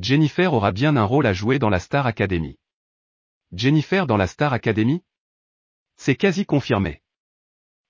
Jennifer 0.00 0.54
aura 0.54 0.72
bien 0.72 0.96
un 0.96 1.04
rôle 1.04 1.26
à 1.26 1.34
jouer 1.34 1.58
dans 1.58 1.68
la 1.68 1.78
Star 1.78 2.06
Academy. 2.06 2.58
Jennifer 3.52 4.06
dans 4.06 4.16
la 4.16 4.26
Star 4.26 4.54
Academy? 4.54 5.04
C'est 5.96 6.16
quasi 6.16 6.46
confirmé. 6.46 7.02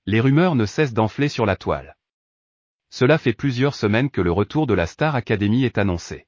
Les 0.06 0.18
rumeurs 0.18 0.56
ne 0.56 0.66
cessent 0.66 0.94
d'enfler 0.94 1.28
sur 1.28 1.46
la 1.46 1.54
toile. 1.54 1.96
Cela 2.90 3.18
fait 3.18 3.32
plusieurs 3.32 3.76
semaines 3.76 4.10
que 4.10 4.20
le 4.20 4.32
retour 4.32 4.66
de 4.66 4.74
la 4.74 4.88
Star 4.88 5.14
Academy 5.14 5.64
est 5.64 5.78
annoncé. 5.78 6.26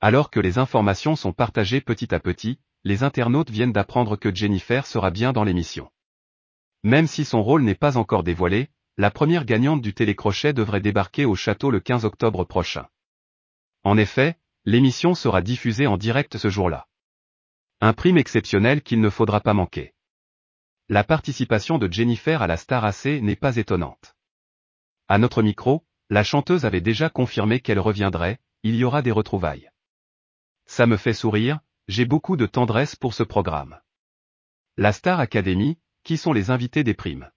Alors 0.00 0.30
que 0.30 0.40
les 0.40 0.58
informations 0.58 1.14
sont 1.14 1.32
partagées 1.32 1.80
petit 1.80 2.12
à 2.12 2.18
petit, 2.18 2.58
les 2.82 3.04
internautes 3.04 3.50
viennent 3.50 3.72
d'apprendre 3.72 4.16
que 4.16 4.34
Jennifer 4.34 4.84
sera 4.84 5.12
bien 5.12 5.32
dans 5.32 5.44
l'émission. 5.44 5.92
Même 6.82 7.06
si 7.06 7.24
son 7.24 7.44
rôle 7.44 7.62
n'est 7.62 7.76
pas 7.76 7.96
encore 7.96 8.24
dévoilé, 8.24 8.68
la 8.96 9.12
première 9.12 9.44
gagnante 9.44 9.80
du 9.80 9.94
télécrochet 9.94 10.52
devrait 10.52 10.80
débarquer 10.80 11.24
au 11.24 11.36
château 11.36 11.70
le 11.70 11.78
15 11.78 12.04
octobre 12.04 12.42
prochain. 12.42 12.88
En 13.84 13.96
effet, 13.96 14.36
l'émission 14.64 15.14
sera 15.14 15.42
diffusée 15.42 15.86
en 15.86 15.96
direct 15.96 16.38
ce 16.38 16.48
jour-là. 16.48 16.86
Un 17.80 17.92
prime 17.92 18.18
exceptionnel 18.18 18.82
qu'il 18.82 19.00
ne 19.00 19.10
faudra 19.10 19.40
pas 19.40 19.54
manquer. 19.54 19.94
La 20.88 21.02
participation 21.02 21.78
de 21.78 21.90
Jennifer 21.90 22.42
à 22.42 22.46
la 22.46 22.56
Star 22.56 22.84
AC 22.84 23.06
n'est 23.06 23.36
pas 23.36 23.56
étonnante. 23.56 24.14
À 25.08 25.18
notre 25.18 25.42
micro, 25.42 25.84
la 26.10 26.22
chanteuse 26.22 26.64
avait 26.64 26.80
déjà 26.80 27.10
confirmé 27.10 27.60
qu'elle 27.60 27.80
reviendrait, 27.80 28.38
il 28.62 28.76
y 28.76 28.84
aura 28.84 29.02
des 29.02 29.10
retrouvailles. 29.10 29.70
Ça 30.66 30.86
me 30.86 30.96
fait 30.96 31.14
sourire, 31.14 31.58
j'ai 31.88 32.04
beaucoup 32.04 32.36
de 32.36 32.46
tendresse 32.46 32.94
pour 32.94 33.14
ce 33.14 33.24
programme. 33.24 33.80
La 34.76 34.92
Star 34.92 35.18
Academy, 35.18 35.78
qui 36.04 36.16
sont 36.16 36.32
les 36.32 36.50
invités 36.50 36.84
des 36.84 36.94
primes 36.94 37.30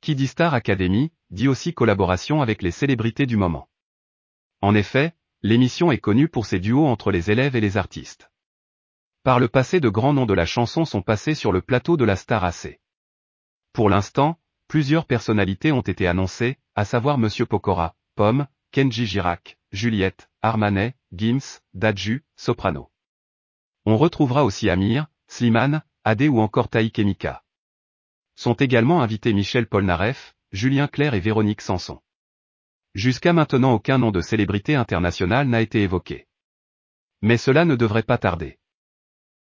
Qui 0.00 0.14
dit 0.14 0.28
Star 0.28 0.54
Academy, 0.54 1.12
dit 1.30 1.48
aussi 1.48 1.74
collaboration 1.74 2.42
avec 2.42 2.62
les 2.62 2.70
célébrités 2.70 3.26
du 3.26 3.36
moment. 3.36 3.68
En 4.60 4.74
effet, 4.74 5.14
l'émission 5.42 5.92
est 5.92 5.98
connue 5.98 6.28
pour 6.28 6.46
ses 6.46 6.58
duos 6.58 6.86
entre 6.86 7.12
les 7.12 7.30
élèves 7.30 7.54
et 7.54 7.60
les 7.60 7.76
artistes. 7.76 8.30
Par 9.22 9.38
le 9.38 9.48
passé 9.48 9.80
de 9.80 9.88
grands 9.88 10.12
noms 10.12 10.26
de 10.26 10.34
la 10.34 10.46
chanson 10.46 10.84
sont 10.84 11.02
passés 11.02 11.34
sur 11.34 11.52
le 11.52 11.60
plateau 11.60 11.96
de 11.96 12.04
la 12.04 12.16
Star 12.16 12.44
AC. 12.44 12.80
Pour 13.72 13.88
l'instant, 13.88 14.38
plusieurs 14.66 15.04
personnalités 15.04 15.70
ont 15.70 15.80
été 15.80 16.06
annoncées, 16.06 16.58
à 16.74 16.84
savoir 16.84 17.18
Monsieur 17.18 17.46
Pokora, 17.46 17.94
Pomme, 18.16 18.46
Kenji 18.72 19.06
Girac, 19.06 19.58
Juliette, 19.70 20.28
Armanet, 20.42 20.96
Gims, 21.12 21.60
Dadju, 21.74 22.24
Soprano. 22.36 22.90
On 23.84 23.96
retrouvera 23.96 24.44
aussi 24.44 24.68
Amir, 24.68 25.06
Slimane, 25.28 25.82
Adé 26.04 26.28
ou 26.28 26.40
encore 26.40 26.68
Taï 26.68 26.90
Kemika. 26.90 27.44
Sont 28.34 28.54
également 28.54 29.02
invités 29.02 29.32
Michel 29.32 29.66
Polnareff, 29.66 30.34
Julien 30.52 30.88
Clerc 30.88 31.14
et 31.14 31.20
Véronique 31.20 31.60
Sanson. 31.60 32.00
Jusqu'à 32.98 33.32
maintenant 33.32 33.74
aucun 33.74 33.96
nom 33.96 34.10
de 34.10 34.20
célébrité 34.20 34.74
internationale 34.74 35.46
n'a 35.46 35.60
été 35.60 35.84
évoqué. 35.84 36.26
Mais 37.22 37.36
cela 37.36 37.64
ne 37.64 37.76
devrait 37.76 38.02
pas 38.02 38.18
tarder. 38.18 38.58